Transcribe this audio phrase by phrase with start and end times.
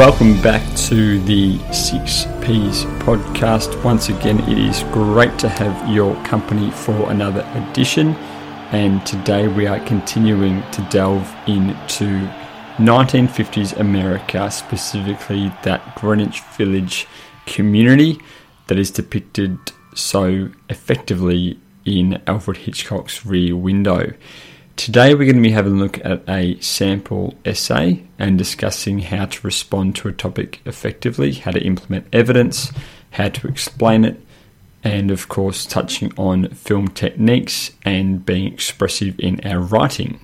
[0.00, 3.84] welcome back to the Six Ps podcast.
[3.84, 8.14] Once again, it is great to have your company for another edition,
[8.72, 12.26] and today we are continuing to delve into
[12.78, 17.06] 1950s America, specifically that Greenwich Village
[17.44, 18.18] community
[18.68, 19.58] that is depicted
[19.94, 24.14] so effectively in Alfred Hitchcock's Rear Window.
[24.76, 29.26] Today, we're going to be having a look at a sample essay and discussing how
[29.26, 32.72] to respond to a topic effectively, how to implement evidence,
[33.10, 34.20] how to explain it,
[34.82, 40.18] and of course, touching on film techniques and being expressive in our writing.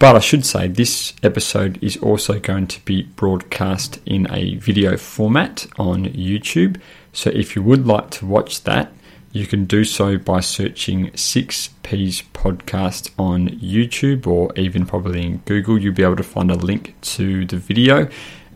[0.00, 4.96] But I should say, this episode is also going to be broadcast in a video
[4.96, 6.80] format on YouTube.
[7.12, 8.92] So if you would like to watch that,
[9.32, 15.78] you can do so by searching 6Ps podcast on YouTube or even probably in Google.
[15.78, 18.08] You'll be able to find a link to the video,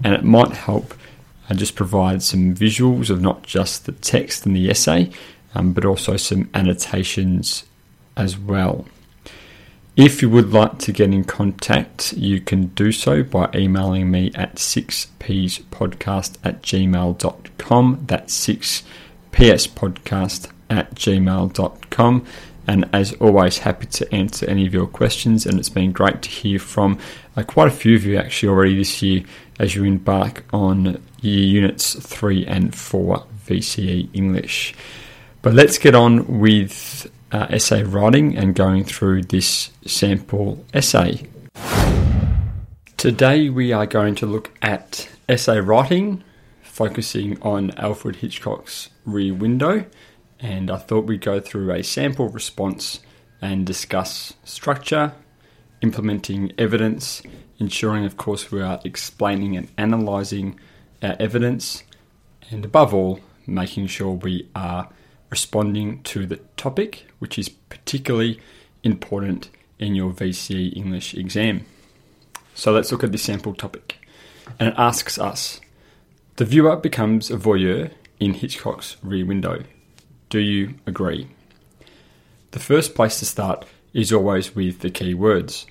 [0.04, 0.92] and it might help
[1.48, 5.10] uh, just provide some visuals of not just the text and the essay,
[5.54, 7.64] um, but also some annotations
[8.14, 8.86] as well.
[9.96, 14.30] If you would like to get in contact, you can do so by emailing me
[14.34, 18.04] at 6pspodcast at gmail.com.
[18.06, 18.82] That's 6
[19.32, 22.26] pspodcast at gmail.com.
[22.68, 25.46] And as always, happy to answer any of your questions.
[25.46, 26.98] And it's been great to hear from
[27.36, 29.22] uh, quite a few of you actually already this year
[29.58, 34.74] as you embark on year units 3 and 4 VCE English.
[35.42, 41.28] But let's get on with uh, essay writing and going through this sample essay.
[42.96, 46.24] Today we are going to look at essay writing,
[46.62, 49.84] focusing on Alfred Hitchcock's Rear Window
[50.40, 53.00] and I thought we'd go through a sample response
[53.40, 55.12] and discuss structure,
[55.82, 57.22] implementing evidence,
[57.58, 60.58] ensuring, of course, we are explaining and analysing
[61.02, 61.82] our evidence,
[62.50, 64.88] and above all, making sure we are
[65.30, 68.40] responding to the topic, which is particularly
[68.82, 71.64] important in your VCE English exam.
[72.54, 73.96] So let's look at this sample topic.
[74.58, 75.60] And it asks us
[76.36, 79.64] The viewer becomes a voyeur in Hitchcock's rear window.
[80.28, 81.28] Do you agree?
[82.50, 85.66] The first place to start is always with the key words.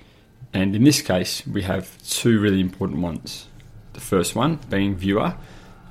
[0.54, 3.48] And in this case, we have two really important ones.
[3.92, 5.34] The first one being viewer,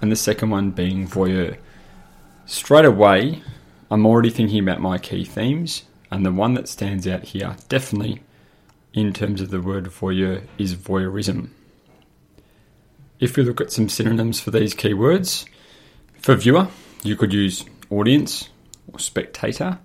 [0.01, 1.57] and the second one being voyeur.
[2.47, 3.43] Straight away,
[3.91, 8.23] I'm already thinking about my key themes, and the one that stands out here, definitely
[8.93, 11.49] in terms of the word voyeur, is voyeurism.
[13.19, 15.45] If we look at some synonyms for these key words,
[16.19, 16.67] for viewer,
[17.03, 18.49] you could use audience,
[18.91, 19.79] or spectator.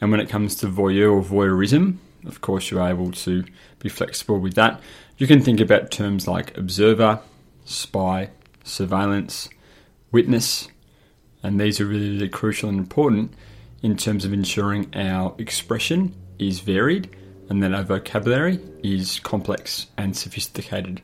[0.00, 3.44] And when it comes to voyeur or voyeurism, of course, you're able to
[3.78, 4.80] be flexible with that.
[5.16, 7.20] You can think about terms like observer,
[7.64, 8.30] spy,
[8.64, 9.48] surveillance,
[10.12, 10.68] witness,
[11.42, 13.32] and these are really, really crucial and important
[13.82, 17.14] in terms of ensuring our expression is varied
[17.48, 21.00] and that our vocabulary is complex and sophisticated.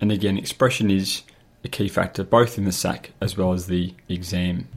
[0.00, 1.22] And again, expression is
[1.62, 4.68] a key factor both in the SAC as well as the exam.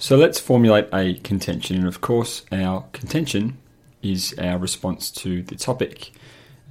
[0.00, 1.76] So let's formulate a contention.
[1.76, 3.58] And of course, our contention
[4.00, 6.12] is our response to the topic.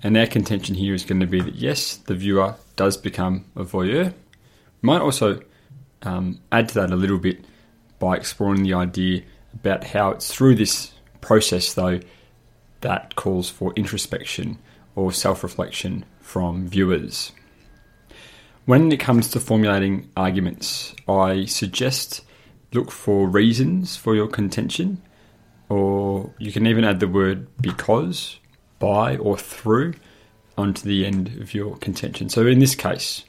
[0.02, 3.64] And our contention here is going to be that yes, the viewer does become a
[3.64, 4.16] voyeur.
[4.82, 5.42] Might also
[6.02, 7.46] um, add to that a little bit
[8.00, 9.22] by exploring the idea
[9.54, 10.92] about how it's through this
[11.22, 12.00] process, though,
[12.82, 14.58] that calls for introspection
[14.96, 17.32] or self reflection from viewers.
[18.66, 22.24] When it comes to formulating arguments, I suggest
[22.74, 25.02] look for reasons for your contention,
[25.70, 28.40] or you can even add the word because,
[28.80, 29.94] by, or through
[30.58, 32.30] onto the end of your contention.
[32.30, 33.24] So in this case,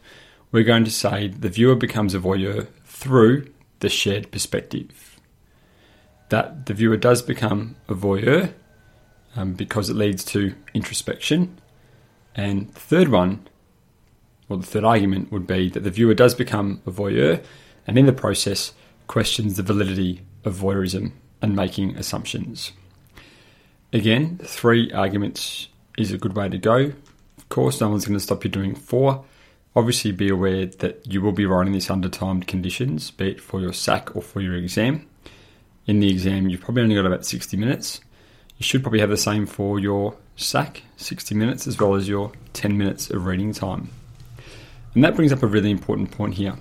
[0.53, 3.47] we're going to say the viewer becomes a voyeur through
[3.79, 5.21] the shared perspective.
[6.29, 8.53] That the viewer does become a voyeur
[9.37, 11.59] um, because it leads to introspection.
[12.35, 13.47] And the third one,
[14.49, 17.43] or the third argument, would be that the viewer does become a voyeur,
[17.87, 18.73] and in the process,
[19.11, 21.11] questions the validity of voyeurism
[21.43, 22.71] and making assumptions.
[23.93, 25.67] Again, three arguments
[25.99, 26.93] is a good way to go.
[27.37, 29.25] Of course, no one's going to stop you doing four.
[29.75, 33.61] Obviously, be aware that you will be writing this under timed conditions, be it for
[33.61, 35.09] your SAC or for your exam.
[35.89, 38.01] In the exam, you've probably only got about 60 minutes.
[38.59, 42.31] You should probably have the same for your SAC, 60 minutes, as well as your
[42.53, 43.91] 10 minutes of reading time.
[44.95, 46.57] And that brings up a really important point here.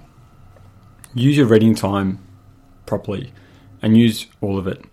[1.14, 2.26] Use your reading time
[2.90, 3.32] properly
[3.84, 4.84] and use all of it.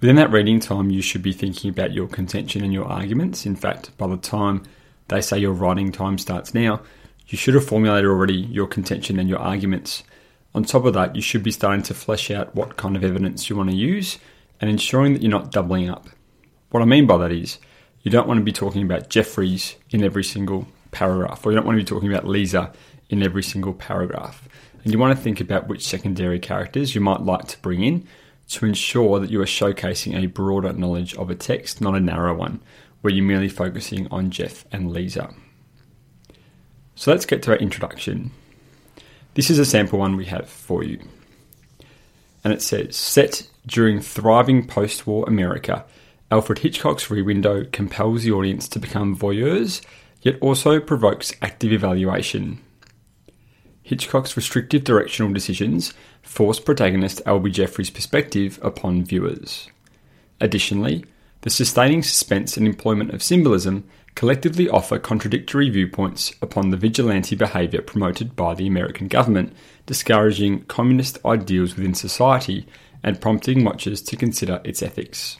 [0.00, 3.46] Within that reading time, you should be thinking about your contention and your arguments.
[3.46, 4.62] In fact, by the time
[5.08, 6.82] they say your writing time starts now,
[7.26, 10.04] you should have formulated already your contention and your arguments.
[10.54, 13.48] On top of that, you should be starting to flesh out what kind of evidence
[13.48, 14.18] you want to use
[14.60, 16.06] and ensuring that you're not doubling up.
[16.68, 17.58] What I mean by that is
[18.02, 21.66] you don't want to be talking about Jeffries in every single paragraph, or you don't
[21.66, 22.72] want to be talking about Lisa
[23.08, 24.46] in every single paragraph.
[24.84, 28.06] And you want to think about which secondary characters you might like to bring in
[28.48, 32.34] to ensure that you are showcasing a broader knowledge of a text, not a narrow
[32.34, 32.60] one,
[33.00, 35.34] where you're merely focusing on Jeff and Lisa.
[36.94, 38.30] So let's get to our introduction.
[39.34, 41.00] This is a sample one we have for you.
[42.44, 45.86] And it says, set during thriving post war America,
[46.30, 49.80] Alfred Hitchcock's Rear Window compels the audience to become voyeurs,
[50.20, 52.60] yet also provokes active evaluation.
[53.84, 55.92] Hitchcock's restrictive directional decisions
[56.22, 57.50] force protagonist L.B.
[57.50, 59.68] Jeffrey's perspective upon viewers.
[60.40, 61.04] Additionally,
[61.42, 63.84] the sustaining suspense and employment of symbolism
[64.14, 69.52] collectively offer contradictory viewpoints upon the vigilante behaviour promoted by the American government,
[69.84, 72.66] discouraging communist ideals within society
[73.02, 75.36] and prompting watchers to consider its ethics.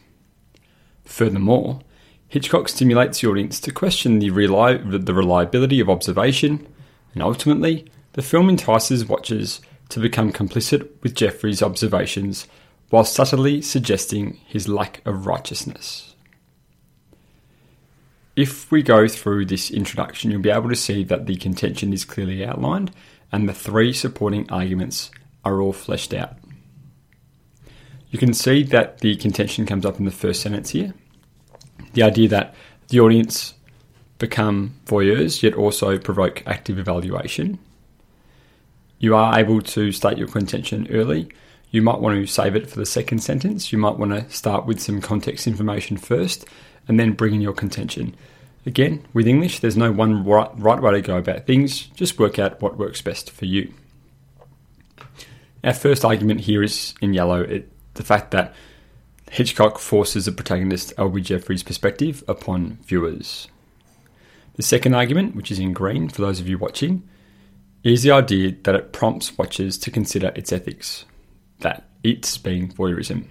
[1.06, 1.80] Furthermore,
[2.28, 6.66] Hitchcock stimulates the audience to question the, reli- the reliability of observation,
[7.14, 12.46] and ultimately, the film entices watchers to become complicit with Jeffrey's observations
[12.90, 16.14] while subtly suggesting his lack of righteousness.
[18.36, 22.04] If we go through this introduction, you'll be able to see that the contention is
[22.04, 22.92] clearly outlined
[23.30, 25.10] and the three supporting arguments
[25.44, 26.36] are all fleshed out.
[28.10, 30.94] You can see that the contention comes up in the first sentence here.
[31.94, 32.54] The idea that
[32.88, 33.54] the audience
[34.18, 37.58] become voyeurs yet also provoke active evaluation
[38.98, 41.28] you are able to state your contention early.
[41.70, 43.72] You might want to save it for the second sentence.
[43.72, 46.46] You might want to start with some context information first
[46.86, 48.14] and then bring in your contention.
[48.66, 51.80] Again, with English, there's no one right, right way to go about things.
[51.88, 53.74] Just work out what works best for you.
[55.62, 58.54] Our first argument here is in yellow it, the fact that
[59.30, 61.20] Hitchcock forces the protagonist L.B.
[61.22, 63.48] Jeffrey's perspective upon viewers.
[64.54, 67.02] The second argument, which is in green for those of you watching,
[67.92, 71.04] is the idea that it prompts watchers to consider its ethics,
[71.60, 73.26] that it's being voyeurism.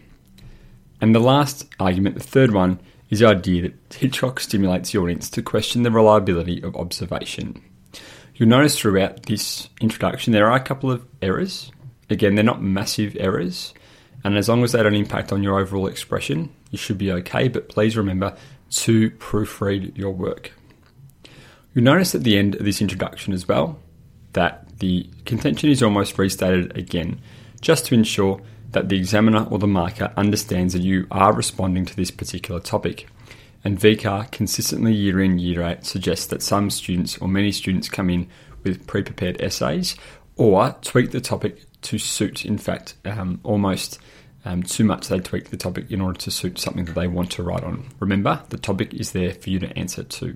[1.02, 2.80] And the last argument, the third one,
[3.10, 7.64] is the idea that Hitchcock stimulates the audience to question the reliability of observation.
[8.36, 11.72] You'll notice throughout this introduction there are a couple of errors.
[12.10, 13.74] Again, they're not massive errors,
[14.24, 17.48] and as long as they don't impact on your overall expression, you should be okay,
[17.48, 18.36] but please remember
[18.70, 20.52] to proofread your work.
[21.74, 23.80] You'll notice at the end of this introduction as well,
[24.34, 27.20] that the contention is almost restated again,
[27.62, 28.42] just to ensure
[28.72, 33.08] that the examiner or the marker understands that you are responding to this particular topic.
[33.64, 38.10] And VCAA consistently year in, year out suggests that some students or many students come
[38.10, 38.28] in
[38.64, 39.96] with pre prepared essays
[40.36, 44.00] or tweak the topic to suit, in fact, um, almost
[44.46, 47.32] um, too much they tweak the topic in order to suit something that they want
[47.32, 47.86] to write on.
[48.00, 50.36] Remember, the topic is there for you to answer to.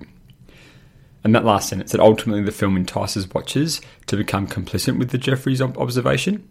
[1.24, 5.18] And that last sentence that ultimately the film entices watchers to become complicit with the
[5.18, 6.48] Jeffries observation,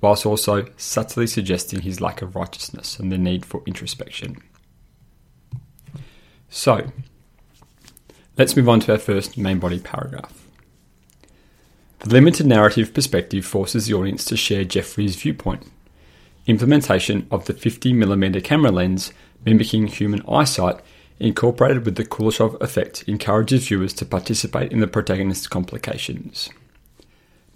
[0.00, 4.36] whilst also subtly suggesting his lack of righteousness and the need for introspection.
[6.48, 6.92] So,
[8.36, 10.46] let's move on to our first main body paragraph.
[12.00, 15.66] The limited narrative perspective forces the audience to share Jeffrey's viewpoint.
[16.46, 19.12] Implementation of the 50mm camera lens
[19.44, 20.80] mimicking human eyesight
[21.18, 26.48] incorporated with the Kuleshov effect, encourages viewers to participate in the protagonist's complications.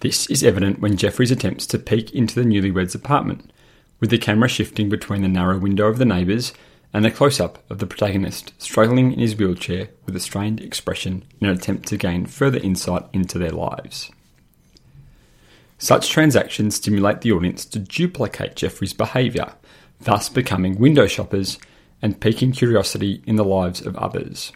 [0.00, 3.52] This is evident when Jeffries attempts to peek into the newlyweds' apartment,
[4.00, 6.52] with the camera shifting between the narrow window of the neighbours
[6.92, 11.24] and the close up of the protagonist struggling in his wheelchair with a strained expression
[11.40, 14.10] in an attempt to gain further insight into their lives.
[15.78, 19.52] Such transactions stimulate the audience to duplicate Jeffrey's behaviour,
[20.00, 21.58] thus becoming window shoppers
[22.00, 24.52] and piquing curiosity in the lives of others.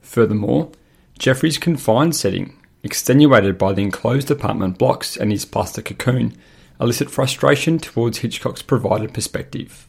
[0.00, 0.70] Furthermore,
[1.18, 6.34] Jeffrey's confined setting, extenuated by the enclosed apartment blocks and his plastic cocoon,
[6.80, 9.86] elicit frustration towards Hitchcock's provided perspective.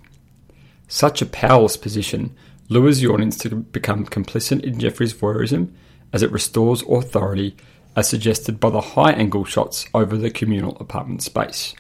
[0.88, 2.36] Such a powerless position
[2.68, 5.72] lures the audience to become complicit in Jeffrey's voyeurism
[6.12, 7.56] as it restores authority
[7.96, 11.74] as suggested by the high angle shots over the communal apartment space.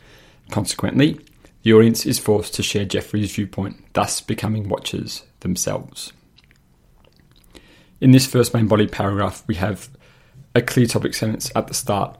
[0.49, 1.19] Consequently,
[1.63, 6.13] the audience is forced to share Jeffrey's viewpoint, thus becoming watchers themselves.
[7.99, 9.89] In this first main body paragraph, we have
[10.55, 12.17] a clear topic sentence at the start.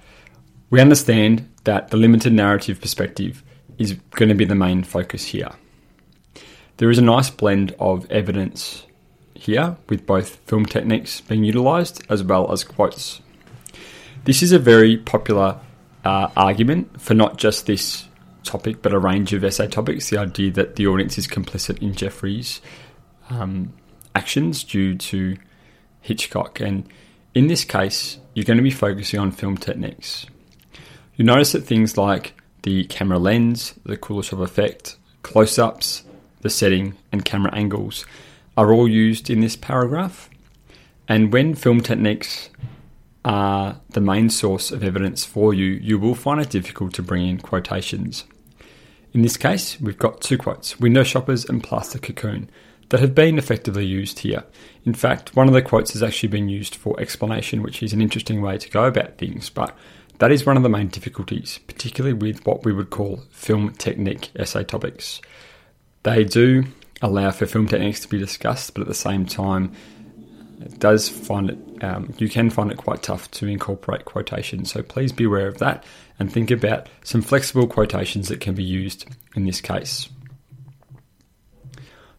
[0.70, 3.44] We understand that the limited narrative perspective
[3.78, 5.52] is going to be the main focus here.
[6.78, 8.86] There is a nice blend of evidence
[9.34, 13.22] here, with both film techniques being utilised as well as quotes.
[14.26, 15.60] This is a very popular
[16.06, 18.06] uh, argument for not just this
[18.44, 20.10] topic, but a range of essay topics.
[20.10, 22.62] The idea that the audience is complicit in Jeffrey's
[23.30, 23.74] um,
[24.16, 25.38] actions due to
[26.02, 26.60] Hitchcock.
[26.60, 26.88] And
[27.34, 30.26] in this case, you're going to be focusing on film techniques.
[31.16, 32.34] You notice that things like
[32.64, 36.04] the camera lens, the Kuleshov effect, close ups,
[36.42, 38.06] the setting, and camera angles
[38.58, 40.30] are all used in this paragraph.
[41.08, 42.50] And when film techniques
[43.24, 47.28] are the main source of evidence for you, you will find it difficult to bring
[47.28, 48.26] in quotations.
[49.14, 52.50] In this case, we've got two quotes window shoppers and plastic cocoon
[52.90, 54.44] that have been effectively used here.
[54.86, 58.02] In fact, one of the quotes has actually been used for explanation, which is an
[58.02, 59.78] interesting way to go about things, but
[60.20, 64.30] that is one of the main difficulties, particularly with what we would call film technique
[64.36, 65.20] essay topics.
[66.04, 66.66] They do
[67.02, 69.74] allow for film techniques to be discussed, but at the same time,
[70.80, 74.72] does find it um, you can find it quite tough to incorporate quotations.
[74.72, 75.84] So please be aware of that
[76.20, 80.10] and think about some flexible quotations that can be used in this case.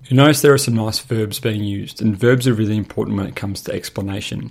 [0.09, 3.27] You notice there are some nice verbs being used, and verbs are really important when
[3.27, 4.51] it comes to explanation.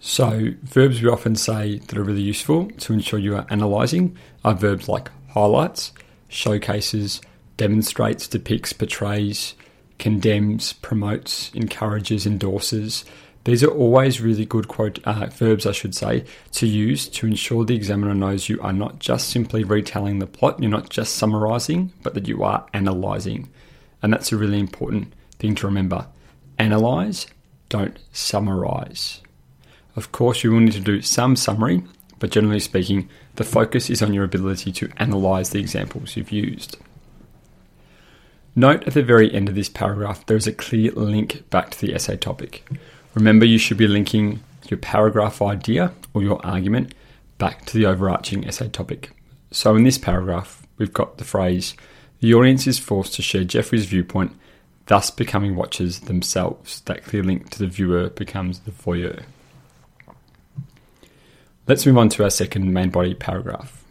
[0.00, 4.54] So, verbs we often say that are really useful to ensure you are analysing are
[4.54, 5.92] verbs like highlights,
[6.28, 7.20] showcases,
[7.56, 9.54] demonstrates, depicts, portrays,
[9.98, 13.04] condemns, promotes, encourages, endorses.
[13.44, 17.64] These are always really good quote uh, verbs, I should say, to use to ensure
[17.64, 21.92] the examiner knows you are not just simply retelling the plot, you're not just summarising,
[22.02, 23.50] but that you are analysing.
[24.02, 26.06] And that's a really important thing to remember.
[26.58, 27.26] Analyse,
[27.68, 29.20] don't summarise.
[29.96, 31.82] Of course, you will need to do some summary,
[32.18, 36.76] but generally speaking, the focus is on your ability to analyse the examples you've used.
[38.56, 41.80] Note at the very end of this paragraph there is a clear link back to
[41.80, 42.64] the essay topic.
[43.14, 46.94] Remember, you should be linking your paragraph idea or your argument
[47.38, 49.10] back to the overarching essay topic.
[49.50, 51.74] So in this paragraph, we've got the phrase
[52.20, 54.32] the audience is forced to share Jeffrey's viewpoint,
[54.86, 56.80] thus becoming watchers themselves.
[56.86, 59.24] That clear link to the viewer becomes the voyeur.
[61.66, 63.84] Let's move on to our second main body paragraph.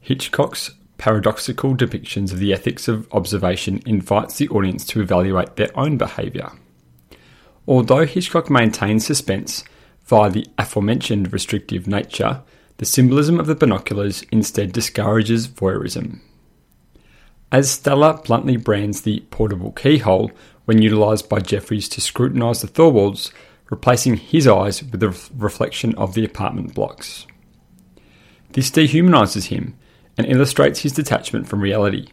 [0.00, 5.96] Hitchcock's paradoxical depictions of the ethics of observation invites the audience to evaluate their own
[5.96, 6.52] behaviour.
[7.66, 9.64] Although Hitchcock maintains suspense
[10.04, 12.42] via the aforementioned restrictive nature,
[12.76, 16.20] the symbolism of the binoculars instead discourages voyeurism.
[17.50, 20.32] As Stella bluntly brands the portable keyhole
[20.64, 23.30] when utilised by Jeffries to scrutinise the Thorwalds,
[23.70, 27.26] replacing his eyes with the reflection of the apartment blocks.
[28.52, 29.76] This dehumanises him
[30.16, 32.08] and illustrates his detachment from reality,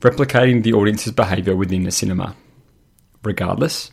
[0.00, 2.36] replicating the audience's behaviour within the cinema.
[3.22, 3.90] Regardless,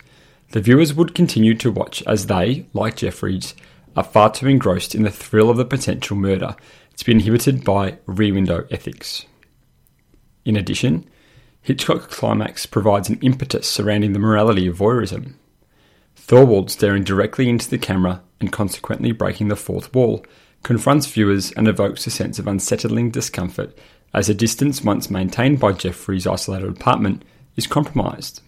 [0.50, 3.54] the viewers would continue to watch as they, like Jeffries,
[3.96, 6.54] are far too engrossed in the thrill of the potential murder
[6.96, 9.24] to be inhibited by rear window ethics.
[10.44, 11.08] In addition,
[11.60, 15.34] Hitchcock's climax provides an impetus surrounding the morality of voyeurism.
[16.16, 20.24] Thorwald staring directly into the camera and consequently breaking the fourth wall
[20.62, 23.76] confronts viewers and evokes a sense of unsettling discomfort
[24.14, 27.24] as a distance once maintained by Jeffrey's isolated apartment
[27.56, 28.40] is compromised.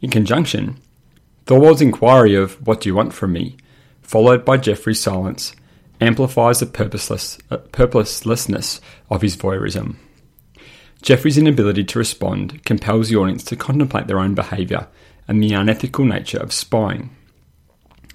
[0.00, 0.78] In conjunction,
[1.46, 3.56] Thorwald's inquiry of, What do you want from me?
[4.02, 5.54] followed by Jeffrey's silence,
[6.00, 9.96] amplifies the purposeless, uh, purposelessness of his voyeurism.
[11.02, 14.88] Jeffrey's inability to respond compels the audience to contemplate their own behaviour
[15.26, 17.14] and the unethical nature of spying.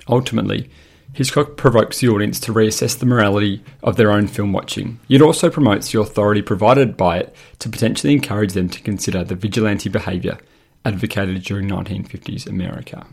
[0.07, 0.69] Ultimately,
[1.13, 5.00] Hitchcock provokes the audience to reassess the morality of their own film watching.
[5.08, 9.36] It also promotes the authority provided by it to potentially encourage them to consider the
[9.36, 10.39] vigilante behaviour
[10.84, 13.05] advocated during 1950s America.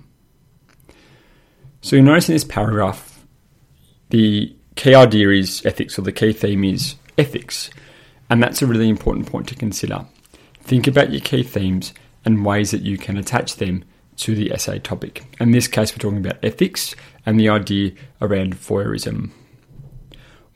[1.83, 3.25] So you notice in this paragraph,
[4.09, 7.71] the key idea is ethics, or the key theme is ethics,
[8.31, 10.07] and that's a really important point to consider.
[10.63, 11.93] Think about your key themes
[12.25, 13.85] and ways that you can attach them
[14.21, 15.25] to the essay topic.
[15.41, 16.95] In this case, we're talking about ethics
[17.27, 19.31] and the idea around voyeurism.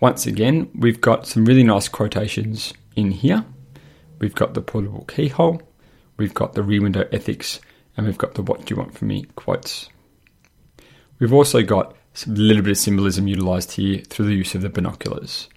[0.00, 3.44] Once again, we've got some really nice quotations in here.
[4.18, 5.62] We've got the portable keyhole,
[6.16, 7.60] we've got the rear window ethics,
[7.96, 9.88] and we've got the what do you want from me quotes.
[11.18, 14.68] We've also got a little bit of symbolism utilised here through the use of the
[14.68, 15.48] binoculars.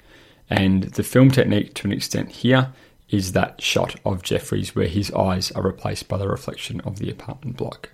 [0.50, 2.74] And the film technique, to an extent, here
[3.10, 7.10] is that shot of Jeffries where his eyes are replaced by the reflection of the
[7.10, 7.90] apartment block.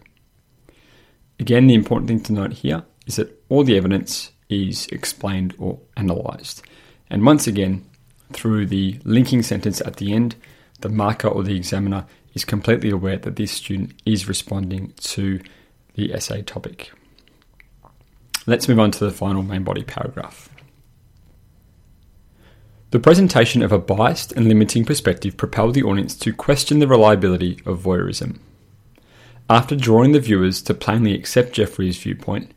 [1.44, 5.78] Again, the important thing to note here is that all the evidence is explained or
[5.98, 6.64] analysed.
[7.10, 7.86] And once again,
[8.32, 10.38] through the linking sentence at the end,
[10.80, 15.42] the marker or the examiner is completely aware that this student is responding to
[15.96, 16.94] the essay topic.
[18.46, 20.48] Let's move on to the final main body paragraph.
[22.92, 27.60] The presentation of a biased and limiting perspective propelled the audience to question the reliability
[27.66, 28.40] of voyeurism.
[29.54, 32.56] After drawing the viewers to plainly accept Jeffrey's viewpoint,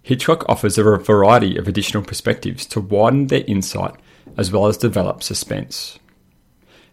[0.00, 3.94] Hitchcock offers a variety of additional perspectives to widen their insight
[4.38, 5.98] as well as develop suspense.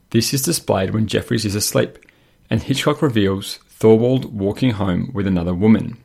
[0.09, 1.97] This is displayed when Jeffries is asleep,
[2.49, 5.99] and Hitchcock reveals Thorwald walking home with another woman.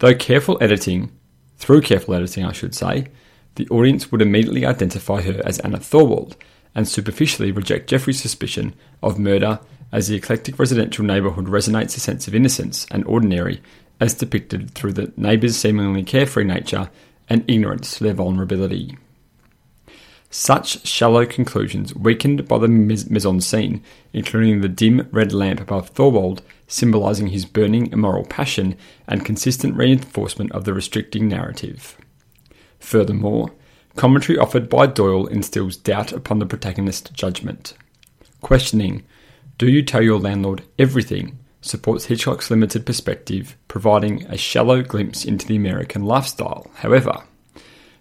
[0.00, 1.18] Though careful editing,
[1.56, 3.06] through careful editing, I should say,
[3.54, 6.36] the audience would immediately identify her as Anna Thorwald
[6.74, 9.58] and superficially reject Jeffrey's suspicion of murder
[9.92, 13.60] as the eclectic residential neighbourhood resonates a sense of innocence and ordinary
[14.00, 16.90] as depicted through the neighbours' seemingly carefree nature
[17.28, 18.96] and ignorance to their vulnerability.
[20.32, 23.82] Such shallow conclusions, weakened by the mise en scene,
[24.12, 28.76] including the dim red lamp above Thorwald, symbolising his burning immoral passion,
[29.08, 31.96] and consistent reinforcement of the restricting narrative.
[32.78, 33.50] Furthermore,
[33.96, 37.74] commentary offered by Doyle instills doubt upon the protagonist's judgment.
[38.40, 39.02] Questioning,
[39.60, 41.38] Do you tell your landlord everything?
[41.60, 46.70] supports Hitchcock's limited perspective, providing a shallow glimpse into the American lifestyle.
[46.76, 47.24] However,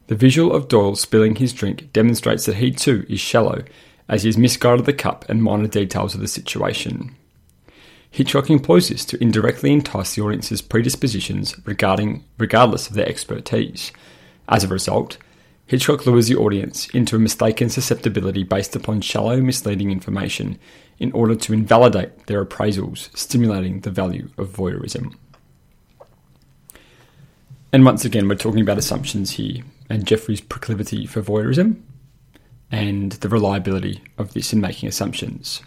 [0.07, 3.63] the visual of Doyle spilling his drink demonstrates that he too is shallow,
[4.07, 7.13] as he has misguided the cup and minor details of the situation.
[8.09, 13.91] Hitchcock employs this to indirectly entice the audience's predispositions regarding regardless of their expertise,
[14.47, 15.17] as a result,
[15.69, 20.57] Hitchcock lures the audience into a mistaken susceptibility based upon shallow, misleading information
[20.97, 25.13] in order to invalidate their appraisals, stimulating the value of voyeurism.
[27.71, 31.83] And once again, we're talking about assumptions here and Jeffrey's proclivity for voyeurism
[32.71, 35.61] and the reliability of this in making assumptions.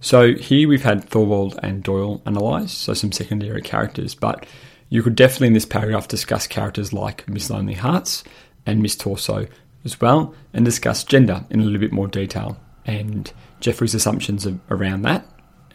[0.00, 4.46] So here we've had Thorwald and Doyle analysed, so some secondary characters, but
[4.88, 8.24] you could definitely in this paragraph discuss characters like Miss Lonely Hearts
[8.66, 9.46] and Miss Torso
[9.84, 15.02] as well, and discuss gender in a little bit more detail and Jeffrey's assumptions around
[15.02, 15.26] that.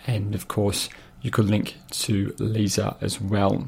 [0.07, 0.89] And of course,
[1.21, 3.67] you could link to Lisa as well.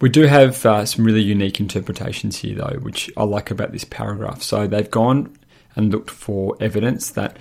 [0.00, 3.84] We do have uh, some really unique interpretations here, though, which I like about this
[3.84, 4.42] paragraph.
[4.42, 5.34] So they've gone
[5.74, 7.38] and looked for evidence that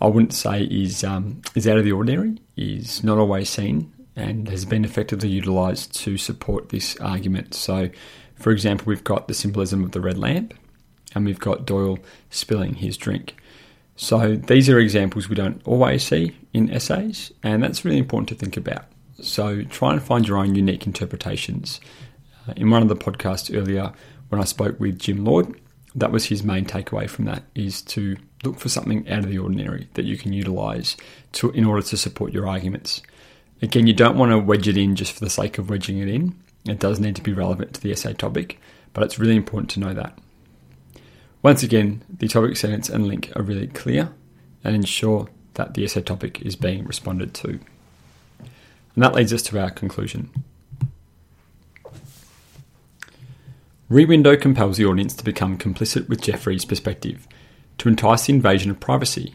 [0.00, 4.48] I wouldn't say is um, is out of the ordinary, is not always seen, and
[4.48, 7.54] has been effectively utilised to support this argument.
[7.54, 7.90] So,
[8.44, 10.52] for example, we've got the symbolism of the red lamp,
[11.14, 13.36] and we've got Doyle spilling his drink.
[13.96, 18.34] So, these are examples we don't always see in essays, and that's really important to
[18.34, 18.84] think about.
[19.18, 21.80] So, try and find your own unique interpretations.
[22.46, 23.94] Uh, in one of the podcasts earlier,
[24.28, 25.58] when I spoke with Jim Lord,
[25.94, 29.38] that was his main takeaway from that is to look for something out of the
[29.38, 30.98] ordinary that you can utilize
[31.32, 33.00] to in order to support your arguments.
[33.62, 36.08] Again, you don't want to wedge it in just for the sake of wedging it
[36.08, 36.43] in.
[36.66, 38.60] It does need to be relevant to the essay topic,
[38.92, 40.18] but it's really important to know that.
[41.42, 44.12] Once again, the topic sentence and link are really clear
[44.62, 47.60] and ensure that the essay topic is being responded to.
[48.38, 50.30] And that leads us to our conclusion.
[53.90, 57.28] Rear Window compels the audience to become complicit with Jeffrey's perspective,
[57.78, 59.34] to entice the invasion of privacy,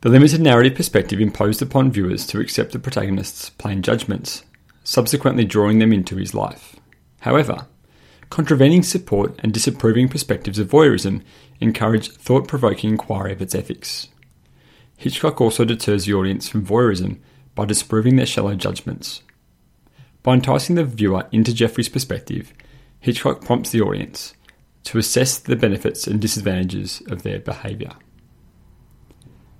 [0.00, 4.44] the limited narrative perspective imposed upon viewers to accept the protagonist's plain judgments,
[4.88, 6.76] subsequently drawing them into his life.
[7.20, 7.66] However,
[8.30, 11.20] contravening support and disapproving perspectives of voyeurism
[11.60, 14.08] encourage thought provoking inquiry of its ethics.
[14.96, 17.18] Hitchcock also deters the audience from voyeurism
[17.54, 19.20] by disproving their shallow judgments.
[20.22, 22.54] By enticing the viewer into Jeffrey's perspective,
[22.98, 24.32] Hitchcock prompts the audience
[24.84, 27.92] to assess the benefits and disadvantages of their behaviour.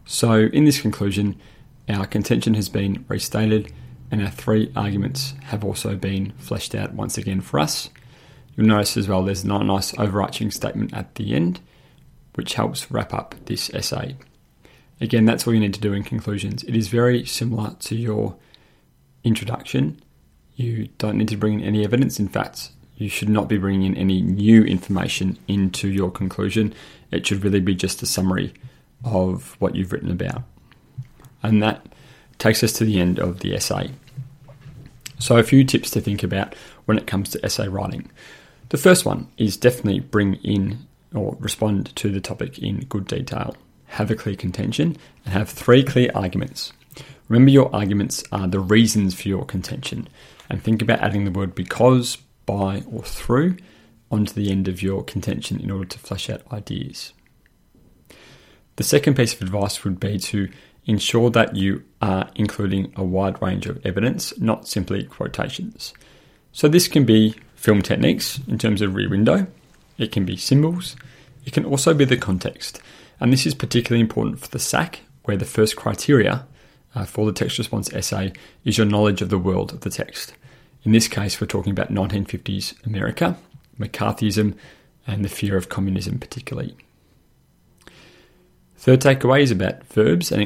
[0.07, 1.39] So, in this conclusion,
[1.87, 3.71] our contention has been restated
[4.11, 7.91] and our three arguments have also been fleshed out once again for us.
[8.57, 11.61] You'll notice as well there's a nice overarching statement at the end,
[12.35, 14.17] which helps wrap up this essay.
[15.01, 16.65] Again, that's all you need to do in conclusions.
[16.65, 18.37] It is very similar to your
[19.23, 20.01] introduction.
[20.57, 22.19] You don't need to bring in any evidence.
[22.19, 26.75] In fact, you should not be bringing in any new information into your conclusion.
[27.13, 28.55] It should really be just a summary
[29.05, 30.43] of what you've written about.
[31.45, 31.87] And that
[32.39, 33.91] takes us to the end of the essay.
[35.19, 38.11] So, a few tips to think about when it comes to essay writing.
[38.69, 43.57] The first one is definitely bring in or respond to the topic in good detail.
[43.87, 46.73] Have a clear contention and have three clear arguments.
[47.29, 50.09] Remember, your arguments are the reasons for your contention,
[50.49, 53.57] and think about adding the word because, by, or through
[54.11, 57.13] onto the end of your contention in order to flesh out ideas.
[58.77, 60.49] The second piece of advice would be to
[60.89, 65.93] ensure that you are including a wide range of evidence, not simply quotations.
[66.51, 69.47] So this can be film techniques in terms of rear window,
[69.99, 70.97] it can be symbols,
[71.45, 72.81] it can also be the context.
[73.21, 76.47] And this is particularly important for the SAC, where the first criteria
[76.95, 78.33] uh, for the text response essay
[78.65, 80.33] is your knowledge of the world of the text.
[80.85, 83.37] In this case, we're talking about 1950s America,
[83.79, 84.55] McCarthyism,
[85.07, 86.77] and the fear of communism, particularly.
[88.77, 90.41] Third takeaway is about verbs and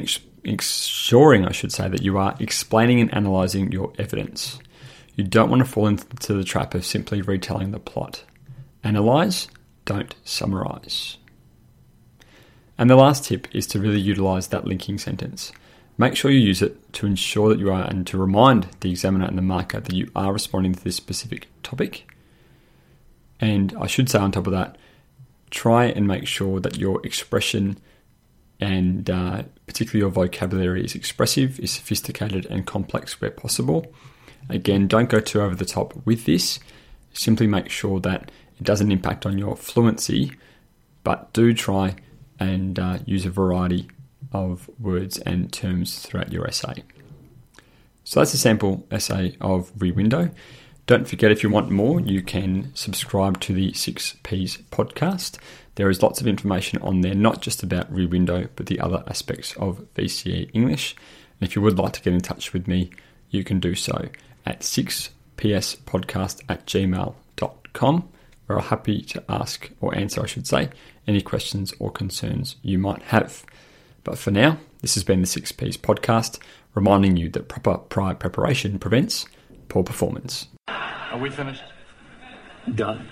[0.45, 4.59] ensuring, I should say, that you are explaining and analysing your evidence.
[5.15, 8.25] You don't want to fall into the trap of simply retelling the plot.
[8.83, 9.49] Analyse,
[9.85, 11.19] don't summarise.
[12.79, 15.53] And the last tip is to really utilise that linking sentence.
[15.99, 19.27] Make sure you use it to ensure that you are and to remind the examiner
[19.27, 22.11] and the marker that you are responding to this specific topic.
[23.39, 24.79] And I should say, on top of that,
[25.51, 27.77] try and make sure that your expression
[28.59, 33.91] and uh, particularly your vocabulary is expressive, is sophisticated, and complex where possible.
[34.51, 36.61] Again, don't go too over the top with this.
[37.15, 40.33] Simply make sure that it doesn't impact on your fluency,
[41.05, 41.97] but do try
[42.39, 43.89] and uh, use a variety
[44.31, 46.85] of words and terms throughout your essay.
[48.05, 50.29] So that's a sample essay of Rear Window.
[50.93, 55.39] Don't forget, if you want more, you can subscribe to the 6Ps podcast.
[55.77, 59.03] There is lots of information on there, not just about Rear Window, but the other
[59.07, 60.95] aspects of VCE English.
[61.41, 62.91] And if you would like to get in touch with me,
[63.31, 64.11] you can do so
[64.45, 68.09] at 6pspodcast at gmail.com,
[68.45, 70.69] where I'm happy to ask or answer, I should say,
[71.09, 73.47] any questions or concerns you might have.
[74.05, 76.39] But for now, this has been the 6Ps podcast,
[76.75, 79.25] reminding you that proper prior preparation prevents
[79.71, 80.49] poor performance.
[80.69, 81.65] Are we finished?
[82.75, 83.09] Done.